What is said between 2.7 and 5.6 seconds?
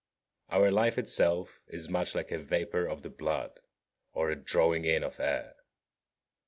of the blood or a drawing in of air.